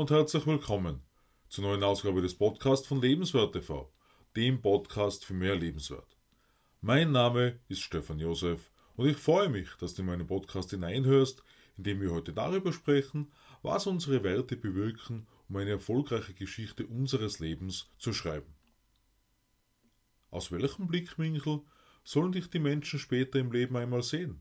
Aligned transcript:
und 0.00 0.10
herzlich 0.10 0.46
willkommen 0.46 1.02
zur 1.50 1.64
neuen 1.64 1.84
Ausgabe 1.84 2.22
des 2.22 2.34
Podcasts 2.34 2.86
von 2.86 3.02
Lebenswert 3.02 3.52
TV, 3.52 3.92
dem 4.34 4.62
Podcast 4.62 5.26
für 5.26 5.34
mehr 5.34 5.54
Lebenswert. 5.54 6.16
Mein 6.80 7.12
Name 7.12 7.60
ist 7.68 7.82
Stefan 7.82 8.18
Josef 8.18 8.70
und 8.96 9.10
ich 9.10 9.18
freue 9.18 9.50
mich, 9.50 9.68
dass 9.78 9.92
du 9.92 10.00
in 10.00 10.06
meinen 10.06 10.26
Podcast 10.26 10.70
hineinhörst, 10.70 11.44
in 11.76 11.84
dem 11.84 12.00
wir 12.00 12.12
heute 12.12 12.32
darüber 12.32 12.72
sprechen, 12.72 13.30
was 13.60 13.86
unsere 13.86 14.24
Werte 14.24 14.56
bewirken, 14.56 15.26
um 15.50 15.56
eine 15.56 15.72
erfolgreiche 15.72 16.32
Geschichte 16.32 16.86
unseres 16.86 17.38
Lebens 17.38 17.90
zu 17.98 18.14
schreiben. 18.14 18.54
Aus 20.30 20.50
welchem 20.50 20.86
Blickwinkel 20.86 21.60
sollen 22.04 22.32
dich 22.32 22.48
die 22.48 22.58
Menschen 22.58 22.98
später 22.98 23.38
im 23.38 23.52
Leben 23.52 23.76
einmal 23.76 24.02
sehen? 24.02 24.40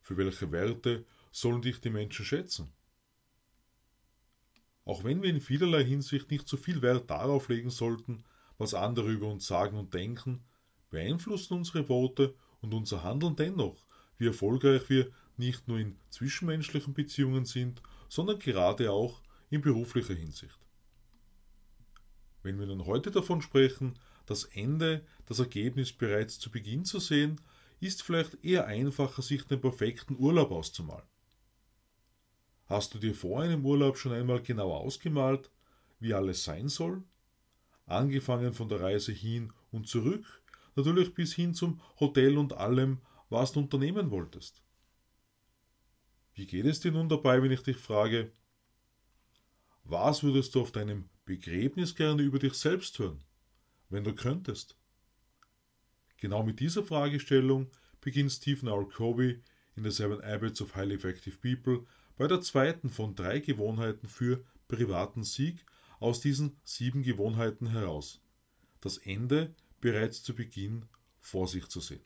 Für 0.00 0.16
welche 0.16 0.50
Werte 0.52 1.04
sollen 1.32 1.60
dich 1.60 1.82
die 1.82 1.90
Menschen 1.90 2.24
schätzen? 2.24 2.72
Auch 4.84 5.04
wenn 5.04 5.22
wir 5.22 5.30
in 5.30 5.40
vielerlei 5.40 5.84
Hinsicht 5.84 6.30
nicht 6.30 6.46
so 6.48 6.56
viel 6.56 6.82
Wert 6.82 7.10
darauf 7.10 7.48
legen 7.48 7.70
sollten, 7.70 8.24
was 8.58 8.74
andere 8.74 9.10
über 9.10 9.28
uns 9.28 9.46
sagen 9.46 9.78
und 9.78 9.94
denken, 9.94 10.44
beeinflussen 10.90 11.54
unsere 11.54 11.88
Worte 11.88 12.34
und 12.60 12.74
unser 12.74 13.02
Handeln 13.02 13.36
dennoch, 13.36 13.86
wie 14.18 14.26
erfolgreich 14.26 14.88
wir 14.88 15.10
nicht 15.36 15.66
nur 15.66 15.78
in 15.78 15.96
zwischenmenschlichen 16.10 16.94
Beziehungen 16.94 17.44
sind, 17.44 17.82
sondern 18.08 18.38
gerade 18.38 18.92
auch 18.92 19.22
in 19.50 19.60
beruflicher 19.60 20.14
Hinsicht. 20.14 20.58
Wenn 22.42 22.58
wir 22.58 22.66
nun 22.66 22.86
heute 22.86 23.10
davon 23.10 23.40
sprechen, 23.40 23.98
das 24.26 24.44
Ende, 24.44 25.04
das 25.26 25.38
Ergebnis 25.38 25.92
bereits 25.92 26.38
zu 26.38 26.50
Beginn 26.50 26.84
zu 26.84 27.00
sehen, 27.00 27.40
ist 27.80 28.02
vielleicht 28.02 28.42
eher 28.44 28.66
einfacher, 28.66 29.22
sich 29.22 29.44
den 29.44 29.60
perfekten 29.60 30.16
Urlaub 30.18 30.50
auszumalen. 30.50 31.06
Hast 32.66 32.94
du 32.94 32.98
dir 32.98 33.14
vor 33.14 33.42
einem 33.42 33.64
Urlaub 33.64 33.98
schon 33.98 34.12
einmal 34.12 34.42
genau 34.42 34.72
ausgemalt, 34.72 35.50
wie 36.00 36.14
alles 36.14 36.44
sein 36.44 36.68
soll? 36.68 37.02
Angefangen 37.86 38.54
von 38.54 38.68
der 38.68 38.80
Reise 38.80 39.12
hin 39.12 39.52
und 39.70 39.86
zurück, 39.86 40.42
natürlich 40.74 41.14
bis 41.14 41.34
hin 41.34 41.52
zum 41.54 41.80
Hotel 42.00 42.38
und 42.38 42.54
allem, 42.54 43.00
was 43.28 43.52
du 43.52 43.60
unternehmen 43.60 44.10
wolltest. 44.10 44.62
Wie 46.34 46.46
geht 46.46 46.64
es 46.64 46.80
dir 46.80 46.92
nun 46.92 47.08
dabei, 47.08 47.42
wenn 47.42 47.52
ich 47.52 47.62
dich 47.62 47.76
frage, 47.76 48.32
was 49.84 50.22
würdest 50.22 50.54
du 50.54 50.62
auf 50.62 50.72
deinem 50.72 51.10
Begräbnis 51.26 51.94
gerne 51.94 52.22
über 52.22 52.38
dich 52.38 52.54
selbst 52.54 52.98
hören, 52.98 53.22
wenn 53.90 54.04
du 54.04 54.14
könntest? 54.14 54.76
Genau 56.16 56.42
mit 56.42 56.58
dieser 56.58 56.82
Fragestellung 56.82 57.70
beginnt 58.00 58.32
Stephen 58.32 58.68
R. 58.68 58.88
Covey 58.88 59.42
in 59.76 59.84
The 59.84 59.90
Seven 59.90 60.22
Habits 60.22 60.62
of 60.62 60.74
Highly 60.74 60.94
Effective 60.94 61.36
People 61.36 61.86
bei 62.16 62.26
der 62.28 62.40
zweiten 62.40 62.90
von 62.90 63.14
drei 63.14 63.40
Gewohnheiten 63.40 64.08
für 64.08 64.44
privaten 64.68 65.24
Sieg 65.24 65.64
aus 65.98 66.20
diesen 66.20 66.56
sieben 66.64 67.02
Gewohnheiten 67.02 67.68
heraus. 67.68 68.20
Das 68.80 68.98
Ende 68.98 69.54
bereits 69.80 70.22
zu 70.22 70.34
Beginn 70.34 70.86
vor 71.18 71.48
sich 71.48 71.66
zu 71.68 71.80
sehen. 71.80 72.04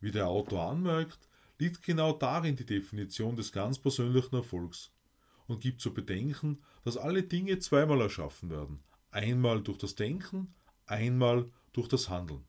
Wie 0.00 0.10
der 0.10 0.28
Autor 0.28 0.70
anmerkt, 0.70 1.28
liegt 1.58 1.82
genau 1.82 2.12
darin 2.12 2.56
die 2.56 2.64
Definition 2.64 3.36
des 3.36 3.52
ganz 3.52 3.78
persönlichen 3.78 4.34
Erfolgs 4.34 4.90
und 5.46 5.60
gibt 5.60 5.80
zu 5.80 5.92
bedenken, 5.92 6.62
dass 6.84 6.96
alle 6.96 7.22
Dinge 7.22 7.58
zweimal 7.58 8.00
erschaffen 8.00 8.48
werden, 8.48 8.82
einmal 9.10 9.62
durch 9.62 9.76
das 9.76 9.94
Denken, 9.94 10.54
einmal 10.86 11.50
durch 11.72 11.88
das 11.88 12.08
Handeln. 12.08 12.46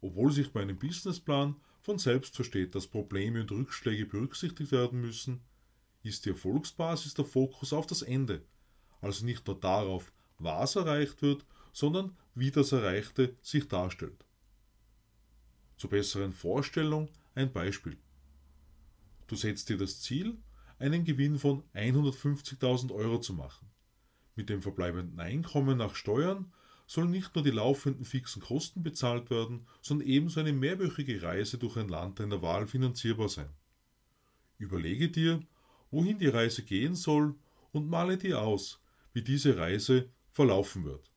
Obwohl 0.00 0.30
sich 0.30 0.52
bei 0.52 0.62
einem 0.62 0.78
Businessplan 0.78 1.56
von 1.86 1.98
selbst 2.00 2.34
versteht, 2.34 2.74
dass 2.74 2.88
Probleme 2.88 3.40
und 3.40 3.52
Rückschläge 3.52 4.06
berücksichtigt 4.06 4.72
werden 4.72 5.00
müssen, 5.00 5.44
ist 6.02 6.26
die 6.26 6.30
Erfolgsbasis 6.30 7.14
der 7.14 7.24
Fokus 7.24 7.72
auf 7.72 7.86
das 7.86 8.02
Ende, 8.02 8.44
also 9.00 9.24
nicht 9.24 9.46
nur 9.46 9.60
darauf, 9.60 10.12
was 10.38 10.74
erreicht 10.74 11.22
wird, 11.22 11.46
sondern 11.72 12.16
wie 12.34 12.50
das 12.50 12.72
Erreichte 12.72 13.36
sich 13.40 13.68
darstellt. 13.68 14.26
Zur 15.76 15.90
besseren 15.90 16.32
Vorstellung 16.32 17.08
ein 17.36 17.52
Beispiel. 17.52 17.96
Du 19.28 19.36
setzt 19.36 19.68
dir 19.68 19.78
das 19.78 20.00
Ziel, 20.00 20.38
einen 20.80 21.04
Gewinn 21.04 21.38
von 21.38 21.62
150.000 21.72 22.92
Euro 22.92 23.20
zu 23.20 23.32
machen. 23.32 23.70
Mit 24.34 24.48
dem 24.48 24.60
verbleibenden 24.60 25.20
Einkommen 25.20 25.78
nach 25.78 25.94
Steuern 25.94 26.52
sollen 26.86 27.10
nicht 27.10 27.34
nur 27.34 27.44
die 27.44 27.50
laufenden 27.50 28.04
fixen 28.04 28.40
Kosten 28.40 28.82
bezahlt 28.82 29.30
werden, 29.30 29.66
sondern 29.82 30.08
ebenso 30.08 30.40
eine 30.40 30.52
mehrwöchige 30.52 31.20
Reise 31.22 31.58
durch 31.58 31.76
ein 31.76 31.88
Land 31.88 32.20
deiner 32.20 32.42
Wahl 32.42 32.66
finanzierbar 32.66 33.28
sein. 33.28 33.50
Überlege 34.58 35.08
dir, 35.08 35.40
wohin 35.90 36.18
die 36.18 36.28
Reise 36.28 36.62
gehen 36.62 36.94
soll 36.94 37.34
und 37.72 37.88
male 37.88 38.16
dir 38.16 38.40
aus, 38.40 38.80
wie 39.12 39.22
diese 39.22 39.56
Reise 39.56 40.08
verlaufen 40.30 40.84
wird. 40.84 41.10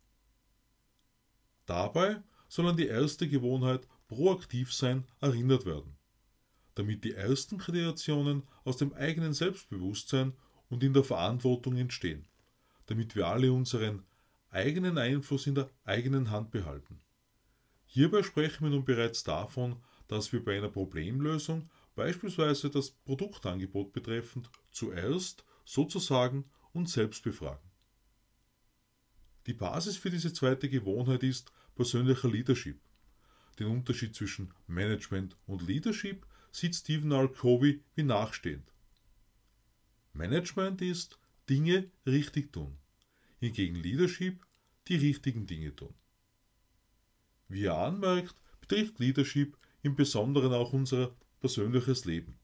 Dabei 1.65 2.21
soll 2.47 2.67
an 2.67 2.77
die 2.77 2.87
erste 2.87 3.29
Gewohnheit 3.29 3.87
proaktiv 4.07 4.73
sein 4.73 5.05
erinnert 5.21 5.65
werden, 5.65 5.95
damit 6.73 7.03
die 7.03 7.13
ersten 7.13 7.59
Kreationen 7.59 8.43
aus 8.63 8.77
dem 8.77 8.93
eigenen 8.93 9.33
Selbstbewusstsein 9.33 10.33
und 10.69 10.83
in 10.83 10.93
der 10.93 11.03
Verantwortung 11.03 11.77
entstehen, 11.77 12.27
damit 12.87 13.15
wir 13.15 13.27
alle 13.27 13.53
unseren 13.53 14.03
eigenen 14.51 14.97
Einfluss 14.97 15.47
in 15.47 15.55
der 15.55 15.69
eigenen 15.83 16.31
Hand 16.31 16.51
behalten. 16.51 17.01
Hierbei 17.85 18.23
sprechen 18.23 18.65
wir 18.65 18.69
nun 18.69 18.85
bereits 18.85 19.23
davon, 19.23 19.77
dass 20.07 20.31
wir 20.31 20.43
bei 20.43 20.57
einer 20.57 20.69
Problemlösung, 20.69 21.69
beispielsweise 21.95 22.69
das 22.69 22.91
Produktangebot 22.91 23.93
betreffend, 23.93 24.49
zuerst 24.71 25.43
sozusagen 25.65 26.45
uns 26.73 26.93
selbst 26.93 27.23
befragen. 27.23 27.69
Die 29.45 29.53
Basis 29.53 29.97
für 29.97 30.09
diese 30.09 30.33
zweite 30.33 30.69
Gewohnheit 30.69 31.23
ist 31.23 31.51
persönlicher 31.75 32.29
Leadership. 32.29 32.79
Den 33.57 33.67
Unterschied 33.67 34.15
zwischen 34.15 34.53
Management 34.67 35.35
und 35.47 35.61
Leadership 35.61 36.25
sieht 36.51 36.75
Stephen 36.75 37.11
R. 37.11 37.27
Covey 37.27 37.83
wie 37.95 38.03
nachstehend. 38.03 38.71
Management 40.13 40.81
ist 40.81 41.19
Dinge 41.49 41.89
richtig 42.05 42.51
tun 42.51 42.77
hingegen 43.39 43.75
Leadership 43.75 44.45
die 44.87 44.95
richtigen 44.95 45.45
Dinge 45.45 45.75
tun. 45.75 45.93
Wie 47.47 47.65
er 47.65 47.77
anmerkt, 47.77 48.35
betrifft 48.61 48.99
Leadership 48.99 49.57
im 49.81 49.95
Besonderen 49.95 50.53
auch 50.53 50.73
unser 50.73 51.15
persönliches 51.39 52.05
Leben, 52.05 52.37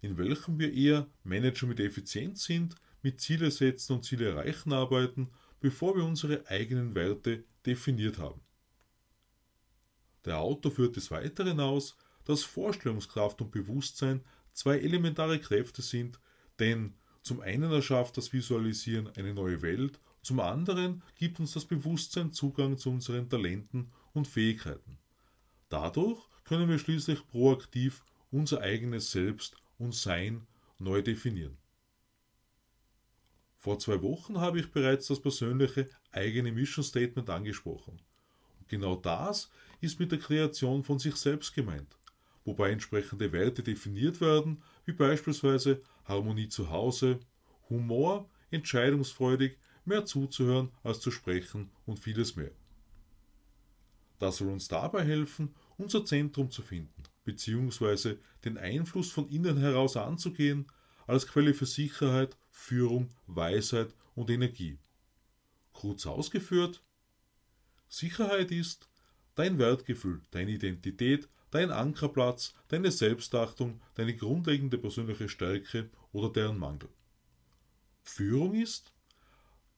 in 0.00 0.16
welchem 0.16 0.58
wir 0.58 0.72
eher 0.72 1.06
Manager 1.24 1.66
mit 1.66 1.80
Effizienz 1.80 2.44
sind, 2.44 2.74
mit 3.02 3.20
Ziele 3.20 3.50
setzen 3.50 3.94
und 3.94 4.04
Ziele 4.04 4.30
erreichen 4.30 4.72
arbeiten, 4.72 5.30
bevor 5.60 5.96
wir 5.96 6.04
unsere 6.04 6.46
eigenen 6.48 6.94
Werte 6.94 7.44
definiert 7.66 8.18
haben. 8.18 8.40
Der 10.24 10.38
Autor 10.38 10.72
führt 10.72 10.96
des 10.96 11.10
Weiteren 11.10 11.60
aus, 11.60 11.96
dass 12.24 12.42
Vorstellungskraft 12.42 13.40
und 13.40 13.50
Bewusstsein 13.50 14.22
zwei 14.52 14.78
elementare 14.78 15.38
Kräfte 15.38 15.82
sind, 15.82 16.20
denn 16.58 16.94
zum 17.22 17.40
einen 17.40 17.70
erschafft 17.72 18.16
das 18.16 18.32
Visualisieren 18.32 19.08
eine 19.16 19.34
neue 19.34 19.62
Welt 19.62 19.98
zum 20.22 20.40
anderen 20.40 21.02
gibt 21.14 21.40
uns 21.40 21.52
das 21.52 21.64
Bewusstsein 21.64 22.32
Zugang 22.32 22.76
zu 22.76 22.90
unseren 22.90 23.28
Talenten 23.28 23.90
und 24.12 24.28
Fähigkeiten. 24.28 24.98
Dadurch 25.68 26.20
können 26.44 26.68
wir 26.68 26.78
schließlich 26.78 27.26
proaktiv 27.28 28.04
unser 28.30 28.60
eigenes 28.60 29.10
Selbst 29.12 29.56
und 29.78 29.94
Sein 29.94 30.46
neu 30.78 31.02
definieren. 31.02 31.56
Vor 33.56 33.78
zwei 33.78 34.00
Wochen 34.02 34.40
habe 34.40 34.58
ich 34.58 34.70
bereits 34.70 35.08
das 35.08 35.20
persönliche 35.20 35.88
eigene 36.12 36.50
Mission 36.50 36.84
Statement 36.84 37.28
angesprochen. 37.28 38.00
Und 38.58 38.68
genau 38.68 38.96
das 38.96 39.50
ist 39.80 40.00
mit 40.00 40.12
der 40.12 40.18
Kreation 40.18 40.82
von 40.82 40.98
sich 40.98 41.16
selbst 41.16 41.54
gemeint, 41.54 41.98
wobei 42.44 42.70
entsprechende 42.70 43.32
Werte 43.32 43.62
definiert 43.62 44.20
werden, 44.20 44.62
wie 44.86 44.92
beispielsweise 44.92 45.82
Harmonie 46.04 46.48
zu 46.48 46.70
Hause, 46.70 47.20
Humor, 47.68 48.28
entscheidungsfreudig, 48.50 49.58
mehr 49.90 50.06
zuzuhören 50.06 50.70
als 50.82 51.00
zu 51.00 51.10
sprechen 51.10 51.70
und 51.84 51.98
vieles 51.98 52.36
mehr. 52.36 52.52
Das 54.18 54.36
soll 54.36 54.48
uns 54.48 54.68
dabei 54.68 55.04
helfen, 55.04 55.54
unser 55.76 56.04
Zentrum 56.04 56.50
zu 56.50 56.62
finden, 56.62 57.02
beziehungsweise 57.24 58.18
den 58.44 58.56
Einfluss 58.58 59.10
von 59.10 59.28
innen 59.28 59.58
heraus 59.58 59.96
anzugehen, 59.96 60.66
als 61.06 61.26
Quelle 61.26 61.54
für 61.54 61.66
Sicherheit, 61.66 62.36
Führung, 62.50 63.10
Weisheit 63.26 63.94
und 64.14 64.30
Energie. 64.30 64.78
Kurz 65.72 66.06
ausgeführt, 66.06 66.82
Sicherheit 67.88 68.52
ist 68.52 68.88
dein 69.34 69.58
Wertgefühl, 69.58 70.20
deine 70.30 70.52
Identität, 70.52 71.28
dein 71.50 71.70
Ankerplatz, 71.70 72.54
deine 72.68 72.90
Selbstachtung, 72.92 73.80
deine 73.94 74.14
grundlegende 74.14 74.78
persönliche 74.78 75.28
Stärke 75.28 75.90
oder 76.12 76.30
deren 76.30 76.58
Mangel. 76.58 76.88
Führung 78.02 78.54
ist 78.54 78.92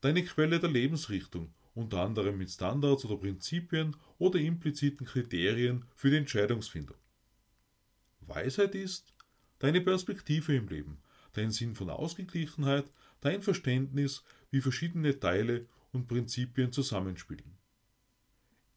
deine 0.03 0.25
Quelle 0.25 0.59
der 0.59 0.69
Lebensrichtung, 0.69 1.53
unter 1.73 2.01
anderem 2.01 2.37
mit 2.37 2.51
Standards 2.51 3.05
oder 3.05 3.15
Prinzipien 3.15 3.95
oder 4.17 4.37
impliziten 4.37 5.07
Kriterien 5.07 5.85
für 5.95 6.09
die 6.09 6.17
Entscheidungsfindung. 6.17 6.97
Weisheit 8.19 8.75
ist 8.75 9.13
deine 9.59 9.79
Perspektive 9.79 10.55
im 10.55 10.67
Leben, 10.67 10.97
dein 11.31 11.51
Sinn 11.51 11.73
von 11.73 11.89
Ausgeglichenheit, 11.89 12.85
dein 13.21 13.41
Verständnis, 13.41 14.25
wie 14.51 14.59
verschiedene 14.59 15.17
Teile 15.17 15.67
und 15.93 16.09
Prinzipien 16.09 16.73
zusammenspielen. 16.73 17.57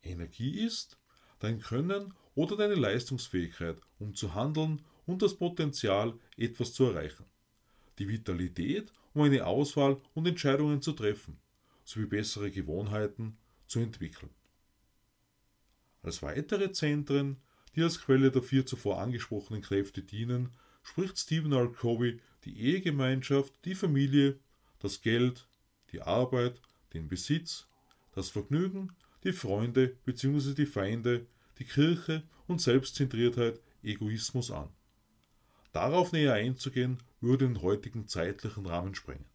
Energie 0.05 0.61
ist 0.61 0.96
dein 1.40 1.58
Können 1.58 2.14
oder 2.37 2.56
deine 2.56 2.76
Leistungsfähigkeit, 2.76 3.81
um 3.99 4.14
zu 4.14 4.34
handeln 4.34 4.81
und 5.06 5.22
das 5.22 5.34
Potenzial, 5.37 6.14
etwas 6.37 6.72
zu 6.72 6.84
erreichen. 6.84 7.25
Die 7.99 8.08
Vitalität, 8.08 8.93
um 9.16 9.22
eine 9.22 9.46
Auswahl 9.46 9.96
und 10.12 10.26
Entscheidungen 10.26 10.82
zu 10.82 10.92
treffen, 10.92 11.38
sowie 11.84 12.04
bessere 12.04 12.50
Gewohnheiten 12.50 13.38
zu 13.66 13.80
entwickeln. 13.80 14.30
Als 16.02 16.22
weitere 16.22 16.70
Zentren, 16.70 17.38
die 17.74 17.82
als 17.82 17.98
Quelle 17.98 18.30
der 18.30 18.42
vier 18.42 18.66
zuvor 18.66 19.00
angesprochenen 19.00 19.62
Kräfte 19.62 20.02
dienen, 20.02 20.50
spricht 20.82 21.18
Stephen 21.18 21.52
R. 21.52 21.72
Covey 21.72 22.20
die 22.44 22.60
Ehegemeinschaft, 22.60 23.54
die 23.64 23.74
Familie, 23.74 24.38
das 24.80 25.00
Geld, 25.00 25.48
die 25.92 26.02
Arbeit, 26.02 26.60
den 26.92 27.08
Besitz, 27.08 27.66
das 28.12 28.28
Vergnügen, 28.28 28.92
die 29.24 29.32
Freunde 29.32 29.96
bzw. 30.04 30.52
die 30.52 30.66
Feinde, 30.66 31.26
die 31.58 31.64
Kirche 31.64 32.22
und 32.46 32.60
Selbstzentriertheit, 32.60 33.60
Egoismus 33.82 34.50
an. 34.50 34.69
Darauf 35.72 36.12
näher 36.12 36.34
einzugehen, 36.34 36.98
würde 37.20 37.46
den 37.46 37.62
heutigen 37.62 38.06
zeitlichen 38.06 38.66
Rahmen 38.66 38.94
sprengen. 38.94 39.26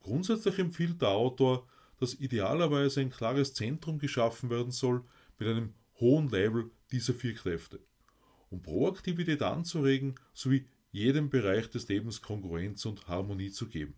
Grundsätzlich 0.00 0.58
empfiehlt 0.58 1.00
der 1.00 1.10
Autor, 1.10 1.68
dass 1.98 2.14
idealerweise 2.14 3.00
ein 3.00 3.10
klares 3.10 3.54
Zentrum 3.54 3.98
geschaffen 3.98 4.50
werden 4.50 4.72
soll 4.72 5.04
mit 5.38 5.48
einem 5.48 5.74
hohen 6.00 6.28
Level 6.28 6.70
dieser 6.90 7.14
vier 7.14 7.34
Kräfte, 7.34 7.80
um 8.50 8.60
Proaktivität 8.60 9.42
anzuregen 9.42 10.16
sowie 10.34 10.66
jedem 10.90 11.30
Bereich 11.30 11.70
des 11.70 11.88
Lebens 11.88 12.20
Konkurrenz 12.20 12.84
und 12.84 13.06
Harmonie 13.06 13.50
zu 13.50 13.68
geben. 13.68 13.94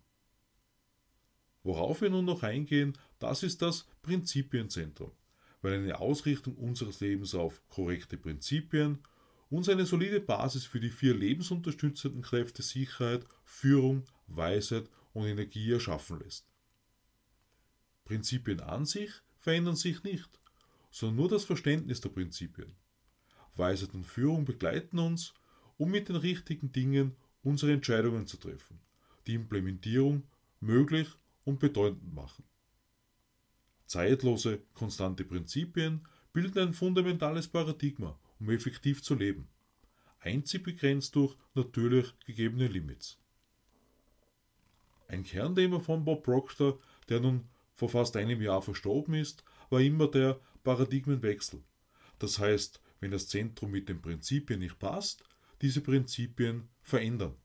Worauf 1.62 2.02
wir 2.02 2.11
nun 2.11 2.26
noch 2.26 2.43
eingehen, 2.43 2.97
das 3.19 3.43
ist 3.43 3.62
das 3.62 3.87
Prinzipienzentrum, 4.02 5.12
weil 5.62 5.73
eine 5.73 5.99
Ausrichtung 5.99 6.56
unseres 6.56 7.00
Lebens 7.00 7.35
auf 7.35 7.67
korrekte 7.69 8.19
Prinzipien 8.19 8.99
uns 9.55 9.69
eine 9.69 9.87
solide 9.87 10.21
Basis 10.21 10.65
für 10.65 10.81
die 10.81 10.91
vier 10.91 11.15
lebensunterstützenden 11.15 12.23
Kräfte 12.23 12.62
Sicherheit, 12.62 13.25
Führung, 13.45 14.05
Weisheit 14.27 14.91
und 15.12 15.27
Energie 15.27 15.71
erschaffen 15.71 16.19
lässt. 16.19 16.45
Prinzipien 18.05 18.61
an 18.61 18.85
sich 18.85 19.12
verändern 19.39 19.77
sich 19.77 20.03
nicht, 20.03 20.29
sondern 20.91 21.17
nur 21.17 21.29
das 21.29 21.45
Verständnis 21.45 22.01
der 22.01 22.09
Prinzipien. 22.09 22.75
Weisheit 23.55 23.95
und 23.95 24.05
Führung 24.05 24.45
begleiten 24.45 24.99
uns, 24.99 25.35
um 25.77 25.91
mit 25.91 26.09
den 26.09 26.17
richtigen 26.17 26.73
Dingen 26.73 27.15
unsere 27.43 27.73
Entscheidungen 27.73 28.27
zu 28.27 28.37
treffen, 28.37 28.81
die 29.29 29.35
Implementierung 29.35 30.25
möglich 30.59 31.09
und 31.45 31.61
bedeutend 31.61 32.12
machen. 32.12 32.45
Zeitlose, 33.87 34.62
konstante 34.73 35.25
Prinzipien 35.25 36.09
bilden 36.33 36.59
ein 36.59 36.75
fundamentales 36.75 37.47
Paradigma, 37.47 38.19
um 38.44 38.50
effektiv 38.50 39.02
zu 39.02 39.14
leben, 39.14 39.49
einzig 40.20 40.64
begrenzt 40.64 41.17
durch 41.17 41.35
natürlich 41.55 42.12
gegebene 42.26 42.67
Limits. 42.67 43.19
Ein 45.08 45.25
Kernthema 45.25 45.81
von 45.81 46.05
Bob 46.05 46.25
Proctor, 46.25 46.79
der 47.08 47.20
nun 47.20 47.49
vor 47.73 47.88
fast 47.88 48.17
einem 48.17 48.43
Jahr 48.43 48.61
verstorben 48.61 49.14
ist, 49.14 49.44
war 49.70 49.81
immer 49.81 50.08
der 50.08 50.41
Paradigmenwechsel. 50.62 51.62
Das 52.19 52.38
heißt, 52.38 52.82
wenn 53.00 53.11
das 53.11 53.29
Zentrum 53.29 53.70
mit 53.70 53.88
den 53.88 54.02
Prinzipien 54.02 54.61
nicht 54.61 54.79
passt, 54.79 55.25
diese 55.62 55.81
Prinzipien 55.81 56.69
verändern. 56.82 57.37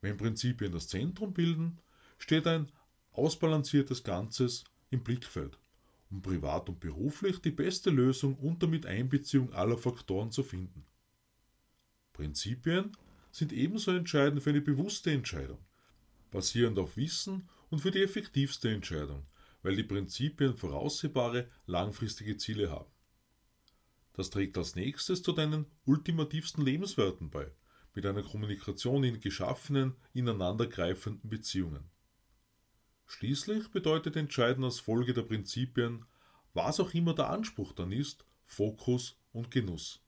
Wenn 0.00 0.16
Prinzipien 0.16 0.72
das 0.72 0.88
Zentrum 0.88 1.34
bilden, 1.34 1.78
steht 2.18 2.46
ein 2.46 2.72
ausbalanciertes 3.12 4.02
Ganzes 4.02 4.64
im 4.90 5.04
Blickfeld, 5.04 5.58
um 6.12 6.20
privat 6.20 6.68
und 6.68 6.78
beruflich 6.78 7.40
die 7.40 7.50
beste 7.50 7.90
Lösung 7.90 8.36
unter 8.36 8.66
Miteinbeziehung 8.66 9.52
aller 9.54 9.78
Faktoren 9.78 10.30
zu 10.30 10.42
finden. 10.42 10.84
Prinzipien 12.12 12.94
sind 13.30 13.52
ebenso 13.52 13.92
entscheidend 13.92 14.42
für 14.42 14.50
eine 14.50 14.60
bewusste 14.60 15.10
Entscheidung, 15.10 15.58
basierend 16.30 16.78
auf 16.78 16.98
Wissen 16.98 17.48
und 17.70 17.80
für 17.80 17.90
die 17.90 18.02
effektivste 18.02 18.68
Entscheidung, 18.68 19.24
weil 19.62 19.74
die 19.74 19.84
Prinzipien 19.84 20.54
voraussehbare 20.54 21.48
langfristige 21.66 22.36
Ziele 22.36 22.70
haben. 22.70 22.90
Das 24.12 24.28
trägt 24.28 24.58
als 24.58 24.74
nächstes 24.76 25.22
zu 25.22 25.32
deinen 25.32 25.64
ultimativsten 25.86 26.62
Lebenswerten 26.62 27.30
bei, 27.30 27.50
mit 27.94 28.04
einer 28.04 28.22
Kommunikation 28.22 29.02
in 29.04 29.20
geschaffenen, 29.20 29.94
ineinandergreifenden 30.12 31.30
Beziehungen. 31.30 31.90
Schließlich 33.12 33.68
bedeutet 33.68 34.16
entscheidend 34.16 34.64
als 34.64 34.80
Folge 34.80 35.12
der 35.12 35.22
Prinzipien, 35.22 36.06
was 36.54 36.80
auch 36.80 36.94
immer 36.94 37.14
der 37.14 37.28
Anspruch 37.28 37.72
dann 37.72 37.92
ist, 37.92 38.24
Fokus 38.46 39.18
und 39.32 39.50
Genuss. 39.50 40.00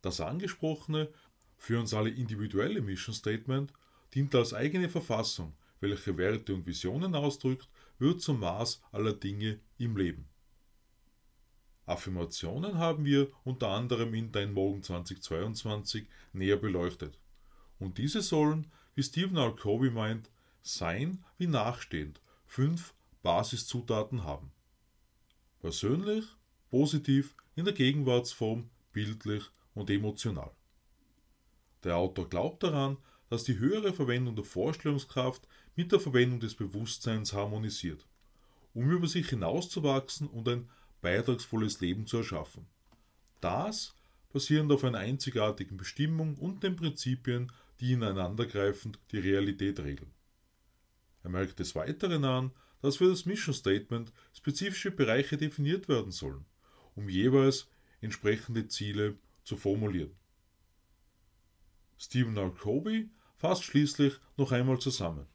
Das 0.00 0.20
angesprochene, 0.20 1.12
für 1.56 1.80
uns 1.80 1.92
alle 1.92 2.10
individuelle 2.10 2.80
Mission 2.80 3.12
Statement 3.12 3.72
dient 4.14 4.36
als 4.36 4.54
eigene 4.54 4.88
Verfassung, 4.88 5.52
welche 5.80 6.16
Werte 6.16 6.54
und 6.54 6.64
Visionen 6.64 7.16
ausdrückt, 7.16 7.68
wird 7.98 8.22
zum 8.22 8.38
Maß 8.38 8.80
aller 8.92 9.12
Dinge 9.12 9.58
im 9.78 9.96
Leben. 9.96 10.28
Affirmationen 11.86 12.78
haben 12.78 13.04
wir 13.04 13.32
unter 13.42 13.70
anderem 13.70 14.14
in 14.14 14.30
Dein 14.30 14.52
Morgen 14.52 14.84
2022 14.84 16.06
näher 16.32 16.56
beleuchtet. 16.56 17.18
Und 17.80 17.98
diese 17.98 18.22
sollen, 18.22 18.70
wie 18.94 19.02
Stephen 19.02 19.36
R. 19.36 19.56
Covey 19.56 19.90
meint, 19.90 20.30
sein 20.62 21.24
wie 21.38 21.46
nachstehend 21.46 22.20
fünf 22.46 22.94
Basiszutaten 23.22 24.24
haben. 24.24 24.52
Persönlich, 25.60 26.24
positiv, 26.70 27.34
in 27.56 27.64
der 27.64 27.74
Gegenwartsform, 27.74 28.70
bildlich 28.92 29.44
und 29.74 29.90
emotional. 29.90 30.50
Der 31.84 31.96
Autor 31.96 32.28
glaubt 32.28 32.62
daran, 32.62 32.96
dass 33.28 33.44
die 33.44 33.58
höhere 33.58 33.92
Verwendung 33.92 34.36
der 34.36 34.44
Vorstellungskraft 34.44 35.46
mit 35.76 35.92
der 35.92 36.00
Verwendung 36.00 36.40
des 36.40 36.54
Bewusstseins 36.54 37.32
harmonisiert, 37.32 38.06
um 38.74 38.90
über 38.90 39.06
sich 39.06 39.28
hinauszuwachsen 39.28 40.28
und 40.28 40.48
ein 40.48 40.70
beitragsvolles 41.00 41.80
Leben 41.80 42.06
zu 42.06 42.18
erschaffen. 42.18 42.66
Das 43.40 43.94
basierend 44.32 44.72
auf 44.72 44.84
einer 44.84 44.98
einzigartigen 44.98 45.76
Bestimmung 45.76 46.36
und 46.36 46.62
den 46.62 46.76
Prinzipien, 46.76 47.50
die 47.80 47.92
ineinandergreifend 47.92 48.98
die 49.12 49.18
Realität 49.18 49.80
regeln. 49.80 50.12
Er 51.22 51.30
merkt 51.30 51.58
des 51.58 51.74
Weiteren 51.74 52.24
an, 52.24 52.52
dass 52.80 52.96
für 52.96 53.08
das 53.08 53.26
Mission 53.26 53.54
Statement 53.54 54.12
spezifische 54.32 54.90
Bereiche 54.90 55.36
definiert 55.36 55.88
werden 55.88 56.12
sollen, 56.12 56.44
um 56.94 57.08
jeweils 57.08 57.68
entsprechende 58.00 58.68
Ziele 58.68 59.18
zu 59.42 59.56
formulieren. 59.56 60.14
Stephen 61.96 62.36
R. 62.36 62.50
Covey 62.50 63.10
fasst 63.36 63.64
schließlich 63.64 64.14
noch 64.36 64.52
einmal 64.52 64.78
zusammen. 64.78 65.26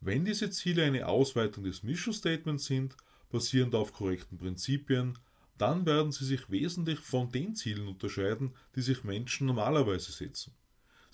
Wenn 0.00 0.24
diese 0.24 0.50
Ziele 0.50 0.84
eine 0.84 1.08
Ausweitung 1.08 1.64
des 1.64 1.82
Mission 1.82 2.14
Statements 2.14 2.66
sind, 2.66 2.96
basierend 3.30 3.74
auf 3.74 3.92
korrekten 3.92 4.38
Prinzipien, 4.38 5.18
dann 5.56 5.86
werden 5.86 6.12
sie 6.12 6.24
sich 6.24 6.50
wesentlich 6.50 6.98
von 6.98 7.30
den 7.30 7.54
Zielen 7.54 7.88
unterscheiden, 7.88 8.54
die 8.76 8.82
sich 8.82 9.02
Menschen 9.02 9.46
normalerweise 9.46 10.12
setzen. 10.12 10.52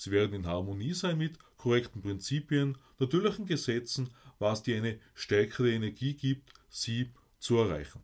Sie 0.02 0.12
werden 0.12 0.33
in 0.33 0.47
Harmonie 0.47 0.95
sein 0.95 1.19
mit 1.19 1.38
korrekten 1.59 2.00
Prinzipien, 2.00 2.78
natürlichen 2.99 3.45
Gesetzen, 3.45 4.09
was 4.38 4.62
dir 4.62 4.78
eine 4.78 4.99
stärkere 5.12 5.71
Energie 5.71 6.14
gibt, 6.14 6.54
sie 6.71 7.11
zu 7.38 7.59
erreichen. 7.59 8.00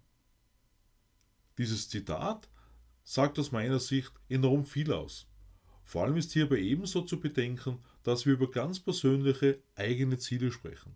Dieses 1.56 1.88
Zitat 1.88 2.50
sagt 3.02 3.38
aus 3.38 3.50
meiner 3.50 3.80
Sicht 3.80 4.12
enorm 4.28 4.66
viel 4.66 4.92
aus. 4.92 5.26
Vor 5.84 6.04
allem 6.04 6.18
ist 6.18 6.34
hierbei 6.34 6.58
ebenso 6.58 7.00
zu 7.00 7.18
bedenken, 7.18 7.78
dass 8.02 8.26
wir 8.26 8.34
über 8.34 8.50
ganz 8.50 8.78
persönliche 8.78 9.62
eigene 9.74 10.18
Ziele 10.18 10.52
sprechen. 10.52 10.94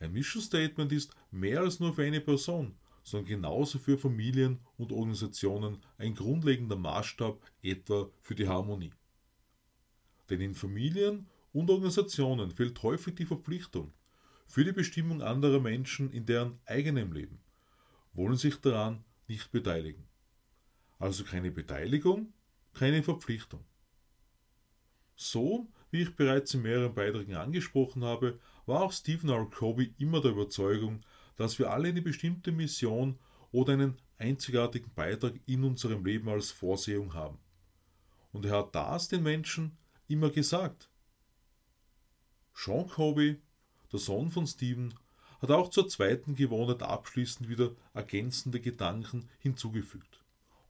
Ein 0.00 0.14
Mission 0.14 0.42
Statement 0.42 0.90
ist 0.90 1.14
mehr 1.30 1.60
als 1.60 1.78
nur 1.78 1.94
für 1.94 2.02
eine 2.02 2.20
Person, 2.20 2.74
sondern 3.04 3.28
genauso 3.28 3.78
für 3.78 3.96
Familien 3.96 4.58
und 4.78 4.90
Organisationen 4.90 5.78
ein 5.96 6.16
grundlegender 6.16 6.74
Maßstab 6.74 7.40
etwa 7.62 8.10
für 8.20 8.34
die 8.34 8.48
Harmonie. 8.48 8.90
Denn 10.32 10.40
in 10.40 10.54
Familien 10.54 11.26
und 11.52 11.68
Organisationen 11.68 12.50
fehlt 12.50 12.82
häufig 12.82 13.14
die 13.16 13.26
Verpflichtung 13.26 13.92
für 14.46 14.64
die 14.64 14.72
Bestimmung 14.72 15.20
anderer 15.20 15.60
Menschen 15.60 16.10
in 16.10 16.24
deren 16.24 16.58
eigenem 16.64 17.12
Leben, 17.12 17.38
wollen 18.14 18.36
sich 18.36 18.56
daran 18.56 19.04
nicht 19.28 19.52
beteiligen. 19.52 20.08
Also 20.98 21.22
keine 21.24 21.50
Beteiligung, 21.50 22.32
keine 22.72 23.02
Verpflichtung. 23.02 23.62
So, 25.16 25.68
wie 25.90 26.00
ich 26.00 26.16
bereits 26.16 26.54
in 26.54 26.62
mehreren 26.62 26.94
Beiträgen 26.94 27.34
angesprochen 27.34 28.02
habe, 28.02 28.40
war 28.64 28.84
auch 28.84 28.92
Stephen 28.92 29.28
R. 29.28 29.44
Covey 29.50 29.92
immer 29.98 30.22
der 30.22 30.30
Überzeugung, 30.30 31.02
dass 31.36 31.58
wir 31.58 31.70
alle 31.70 31.88
eine 31.88 32.00
bestimmte 32.00 32.52
Mission 32.52 33.18
oder 33.50 33.74
einen 33.74 34.00
einzigartigen 34.16 34.94
Beitrag 34.94 35.34
in 35.44 35.62
unserem 35.62 36.02
Leben 36.06 36.30
als 36.30 36.50
Vorsehung 36.50 37.12
haben. 37.12 37.38
und 38.32 38.46
er 38.46 38.60
hat 38.60 38.74
das 38.74 39.08
den 39.08 39.22
Menschen 39.22 39.76
immer 40.12 40.30
gesagt. 40.30 40.88
Sean 42.54 42.88
Kobe, 42.88 43.38
der 43.90 43.98
Sohn 43.98 44.30
von 44.30 44.46
Stephen, 44.46 44.94
hat 45.40 45.50
auch 45.50 45.70
zur 45.70 45.88
zweiten 45.88 46.34
Gewohnheit 46.34 46.82
abschließend 46.82 47.48
wieder 47.48 47.72
ergänzende 47.94 48.60
Gedanken 48.60 49.28
hinzugefügt. 49.40 50.22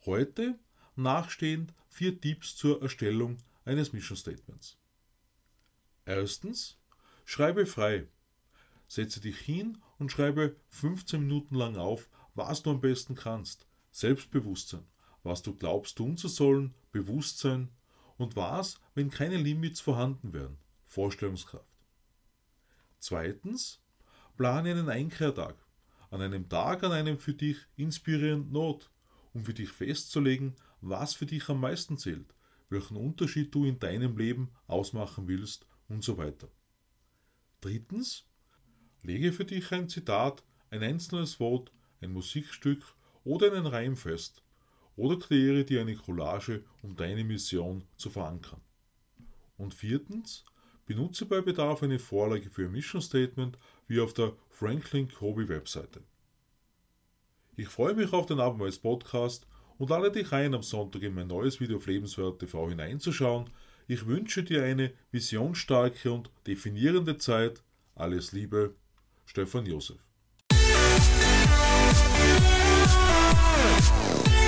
Heute 0.06 0.58
nachstehend 0.96 1.74
vier 1.88 2.20
Tipps 2.20 2.56
zur 2.56 2.80
Erstellung 2.80 3.38
eines 3.64 3.92
Mission 3.92 4.16
Statements. 4.16 4.78
Erstens, 6.04 6.78
schreibe 7.24 7.66
frei. 7.66 8.08
Setze 8.88 9.20
dich 9.20 9.38
hin 9.38 9.78
und 9.98 10.10
schreibe 10.10 10.56
15 10.70 11.20
Minuten 11.20 11.54
lang 11.54 11.76
auf, 11.76 12.08
was 12.34 12.62
du 12.62 12.70
am 12.70 12.80
besten 12.80 13.14
kannst. 13.14 13.66
Selbstbewusstsein, 13.90 14.84
was 15.22 15.42
du 15.42 15.54
glaubst 15.54 15.96
tun 15.96 16.16
zu 16.16 16.28
sollen, 16.28 16.74
Bewusstsein 16.92 17.68
und 18.22 18.36
was, 18.36 18.80
wenn 18.94 19.10
keine 19.10 19.36
Limits 19.36 19.80
vorhanden 19.80 20.32
wären, 20.32 20.56
Vorstellungskraft. 20.86 21.66
Zweitens, 22.98 23.80
plane 24.36 24.70
einen 24.70 24.88
Einkehrtag. 24.88 25.56
An 26.10 26.20
einem 26.20 26.48
Tag 26.48 26.84
an 26.84 26.92
einem 26.92 27.18
für 27.18 27.34
dich 27.34 27.56
inspirierenden 27.76 28.52
Not, 28.52 28.90
um 29.32 29.44
für 29.44 29.54
dich 29.54 29.70
festzulegen, 29.70 30.54
was 30.80 31.14
für 31.14 31.26
dich 31.26 31.48
am 31.48 31.60
meisten 31.60 31.96
zählt, 31.96 32.34
welchen 32.68 32.96
Unterschied 32.96 33.54
du 33.54 33.64
in 33.64 33.78
deinem 33.78 34.16
Leben 34.16 34.50
ausmachen 34.66 35.26
willst 35.26 35.66
und 35.88 36.04
so 36.04 36.18
weiter. 36.18 36.48
Drittens, 37.60 38.24
lege 39.02 39.32
für 39.32 39.44
dich 39.44 39.72
ein 39.72 39.88
Zitat, 39.88 40.44
ein 40.70 40.82
einzelnes 40.82 41.40
Wort, 41.40 41.72
ein 42.00 42.12
Musikstück 42.12 42.84
oder 43.24 43.52
einen 43.52 43.66
Reim 43.66 43.96
fest 43.96 44.42
oder 44.96 45.18
kreiere 45.18 45.64
dir 45.64 45.80
eine 45.80 45.96
Collage, 45.96 46.64
um 46.82 46.96
deine 46.96 47.24
Mission 47.24 47.84
zu 47.96 48.10
verankern. 48.10 48.60
Und 49.56 49.74
viertens, 49.74 50.44
benutze 50.86 51.26
bei 51.26 51.40
Bedarf 51.40 51.82
eine 51.82 51.98
Vorlage 51.98 52.50
für 52.50 52.64
ein 52.64 52.72
Mission 52.72 53.00
Statement 53.00 53.58
wie 53.86 54.00
auf 54.00 54.12
der 54.14 54.32
Franklin 54.50 55.08
Covey 55.08 55.48
Webseite. 55.48 56.02
Ich 57.56 57.68
freue 57.68 57.94
mich 57.94 58.12
auf 58.12 58.26
den 58.26 58.40
Abendmals 58.40 58.78
Podcast 58.78 59.46
und 59.78 59.90
lade 59.90 60.10
dich 60.10 60.32
ein, 60.32 60.54
am 60.54 60.62
Sonntag 60.62 61.02
in 61.02 61.14
mein 61.14 61.26
neues 61.26 61.60
Video 61.60 61.76
auf 61.76 61.86
Lebenswert 61.86 62.38
TV 62.38 62.68
hineinzuschauen. 62.68 63.50
Ich 63.88 64.06
wünsche 64.06 64.42
dir 64.42 64.62
eine 64.64 64.92
visionsstarke 65.10 66.10
und 66.10 66.30
definierende 66.46 67.18
Zeit. 67.18 67.62
Alles 67.94 68.32
Liebe, 68.32 68.74
Stefan 69.26 69.66
Josef. 69.66 69.98